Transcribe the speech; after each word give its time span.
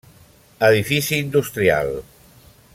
Edifici 0.69 1.19
industrial. 1.25 1.95